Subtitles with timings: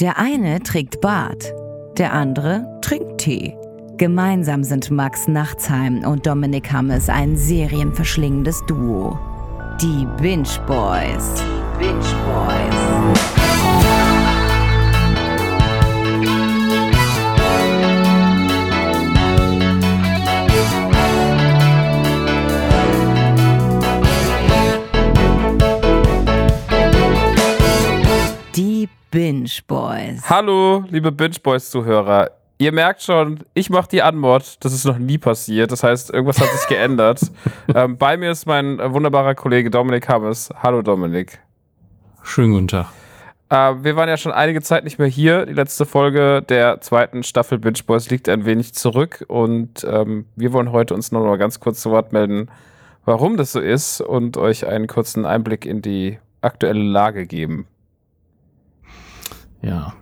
[0.00, 1.52] Der eine trägt Bart,
[1.96, 3.56] der andere trinkt Tee.
[3.96, 9.18] Gemeinsam sind Max Nachtsheim und Dominik Hammes ein serienverschlingendes Duo.
[9.82, 11.42] Die Binge Boys.
[11.80, 14.07] Binge Boys.
[29.10, 30.28] Binge Boys.
[30.28, 32.30] Hallo, liebe Binge Boys Zuhörer.
[32.58, 34.56] Ihr merkt schon, ich mache die Anmod.
[34.60, 35.72] Das ist noch nie passiert.
[35.72, 37.20] Das heißt, irgendwas hat sich geändert.
[37.74, 40.50] ähm, bei mir ist mein äh, wunderbarer Kollege Dominik Hammes.
[40.62, 41.40] Hallo Dominik.
[42.22, 42.88] Schönen guten Tag.
[43.48, 45.46] Äh, wir waren ja schon einige Zeit nicht mehr hier.
[45.46, 50.52] Die letzte Folge der zweiten Staffel Binge Boys liegt ein wenig zurück und ähm, wir
[50.52, 52.50] wollen heute uns noch mal ganz kurz zu Wort melden,
[53.06, 57.66] warum das so ist und euch einen kurzen Einblick in die aktuelle Lage geben.
[59.62, 59.94] Ja.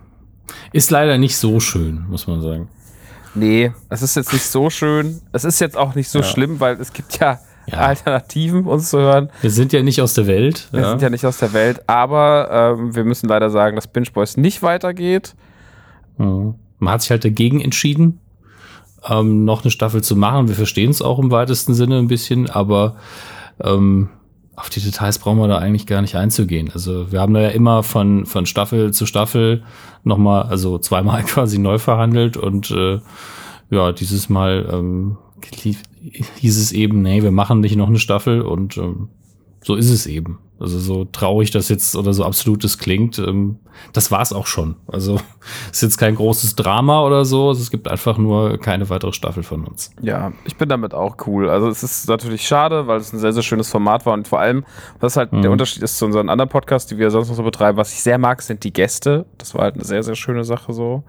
[0.71, 2.69] Ist leider nicht so schön, muss man sagen.
[3.35, 5.21] Nee, es ist jetzt nicht so schön.
[5.31, 6.25] Es ist jetzt auch nicht so Ja.
[6.25, 7.79] schlimm, weil es gibt ja, Ja.
[7.79, 9.29] Alternativen, uns zu hören.
[9.41, 10.69] Wir sind ja nicht aus der Welt.
[10.71, 14.07] Wir sind ja nicht aus der Welt, aber ähm, wir müssen leider sagen, dass Binge
[14.13, 15.35] Boys nicht weitergeht.
[16.17, 16.55] Mhm.
[16.79, 18.19] Man hat sich halt dagegen entschieden,
[19.07, 20.47] ähm, noch eine Staffel zu machen.
[20.47, 22.95] Wir verstehen es auch im weitesten Sinne ein bisschen, aber
[23.61, 24.09] ähm,
[24.57, 26.71] auf die Details brauchen wir da eigentlich gar nicht einzugehen.
[26.73, 29.63] Also wir haben da ja immer von, von Staffel zu Staffel
[30.03, 32.99] nochmal, also zweimal quasi neu verhandelt und äh,
[33.69, 38.77] ja, dieses Mal ähm, hieß es eben, nee, wir machen nicht noch eine Staffel und
[38.77, 39.09] ähm,
[39.63, 40.39] so ist es eben.
[40.59, 43.59] Also so traurig das jetzt oder so absolut das klingt, ähm,
[43.93, 44.75] das war's auch schon.
[44.87, 45.19] Also
[45.71, 49.65] ist jetzt kein großes Drama oder so, es gibt einfach nur keine weitere Staffel von
[49.65, 49.91] uns.
[50.01, 51.47] Ja, ich bin damit auch cool.
[51.49, 54.39] Also es ist natürlich schade, weil es ein sehr, sehr schönes Format war und vor
[54.39, 54.65] allem,
[54.99, 55.43] was halt Mhm.
[55.43, 58.01] der Unterschied ist zu unseren anderen Podcasts, die wir sonst noch so betreiben, was ich
[58.01, 59.25] sehr mag, sind die Gäste.
[59.37, 61.03] Das war halt eine sehr, sehr schöne Sache so.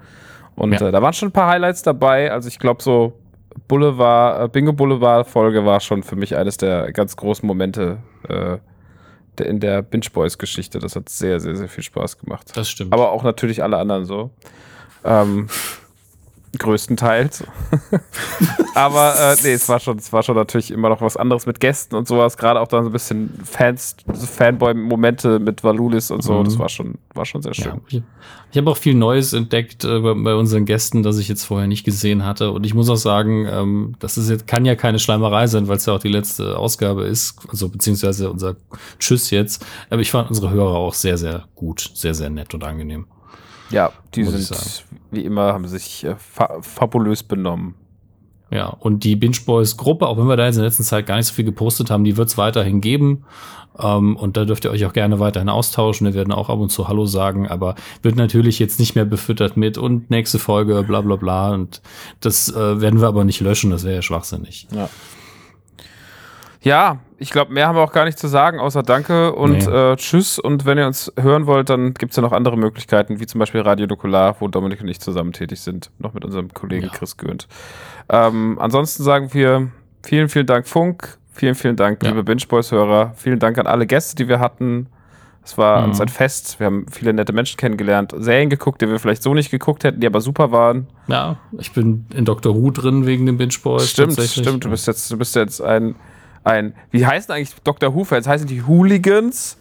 [0.57, 0.89] Und Ja.
[0.89, 2.31] äh, da waren schon ein paar Highlights dabei.
[2.33, 3.15] Also ich glaube so
[3.67, 8.59] Boulevard, äh, Bingo Boulevard Folge war schon für mich eines der ganz großen Momente äh,
[9.45, 10.79] in der Binge Boys Geschichte.
[10.79, 12.51] Das hat sehr, sehr, sehr viel Spaß gemacht.
[12.55, 12.93] Das stimmt.
[12.93, 14.31] Aber auch natürlich alle anderen so.
[15.05, 15.49] Ähm,
[16.57, 17.45] größtenteils.
[18.75, 21.61] Aber äh, nee, es war schon, es war schon natürlich immer noch was anderes mit
[21.61, 22.37] Gästen und sowas.
[22.37, 26.35] Gerade auch dann so ein bisschen Fans, so Fanboy-Momente mit Valulis und so.
[26.35, 26.45] Mhm.
[26.45, 27.81] Das war schon, war schon sehr schön.
[27.89, 28.01] Ja,
[28.51, 31.67] ich habe auch viel Neues entdeckt äh, bei, bei unseren Gästen, das ich jetzt vorher
[31.67, 32.51] nicht gesehen hatte.
[32.53, 35.77] Und ich muss auch sagen, ähm, das ist jetzt, kann ja keine Schleimerei sein, weil
[35.77, 38.57] es ja auch die letzte Ausgabe ist, also beziehungsweise unser
[38.99, 39.67] Tschüss jetzt.
[39.91, 43.07] Aber ich fand unsere Hörer auch sehr, sehr gut, sehr, sehr nett und angenehm.
[43.71, 47.75] Ja, die sind, wie immer, haben sich äh, fa fabulös benommen.
[48.51, 51.07] Ja, und die Binge Boys Gruppe, auch wenn wir da jetzt in der letzten Zeit
[51.07, 53.25] gar nicht so viel gepostet haben, die wird es weiterhin geben.
[53.79, 56.07] Ähm, und da dürft ihr euch auch gerne weiterhin austauschen.
[56.07, 59.57] Wir werden auch ab und zu Hallo sagen, aber wird natürlich jetzt nicht mehr befüttert
[59.57, 61.51] mit und nächste Folge, bla bla bla.
[61.51, 61.83] Und
[62.21, 64.67] das äh, werden wir aber nicht löschen, das wäre ja schwachsinnig.
[64.75, 64.89] Ja.
[66.61, 69.93] Ja, ich glaube, mehr haben wir auch gar nicht zu sagen, außer Danke und Nee.
[69.93, 70.39] äh, Tschüss.
[70.39, 73.39] Und wenn ihr uns hören wollt, dann gibt es ja noch andere Möglichkeiten, wie zum
[73.39, 76.93] Beispiel Radio Nukular, wo Dominik und ich zusammen tätig sind, noch mit unserem Kollegen Ja.
[76.93, 77.47] Chris Göhnt.
[78.09, 79.69] Ähm, ansonsten sagen wir
[80.05, 82.11] vielen, vielen Dank Funk, vielen, vielen Dank, Ja.
[82.11, 84.87] liebe Binge Boys-Hörer, vielen Dank an alle Gäste, die wir hatten.
[85.45, 85.89] Es war Mhm.
[85.89, 86.61] uns ein Fest.
[86.61, 90.01] Wir haben viele nette Menschen kennengelernt, Serien geguckt, die wir vielleicht so nicht geguckt hätten,
[90.01, 90.89] die aber super waren.
[91.07, 93.89] Ja, ich bin in Doctor Who drin wegen den Binge Boys.
[93.91, 94.65] Stimmt, stimmt.
[94.65, 95.95] Du bist jetzt, du bist jetzt ein,
[96.49, 97.95] ein, wie heißen eigentlich Dr.
[97.95, 98.27] Who-Fans?
[98.27, 99.57] Heißen die Hooligans?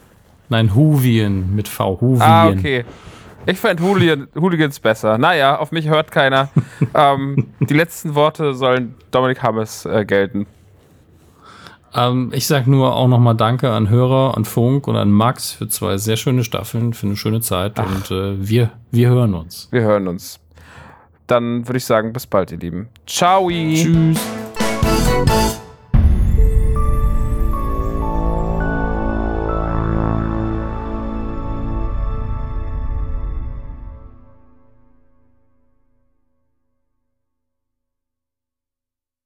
[0.50, 2.00] Nein, Huvien mit V.
[2.00, 2.22] Huvien.
[2.22, 2.86] Ah, okay.
[3.46, 5.18] Ich fand Hooligan, Hooligans besser.
[5.18, 6.50] Naja, auf mich hört keiner.
[6.94, 10.48] ähm, die letzten Worte sollen Dominik Hammes äh, gelten.
[11.94, 15.68] Ähm, ich sag nur auch nochmal Danke an Hörer, an Funk und an Max für
[15.70, 17.80] zwei sehr schöne Staffeln, für eine schöne Zeit.
[17.80, 19.70] Und äh, wir, wir hören uns.
[19.72, 20.40] Wir hören uns.
[21.26, 22.90] Dann würde ich sagen, bis bald, ihr Lieben.
[23.06, 23.50] Ciao.
[23.50, 24.37] Tschüss.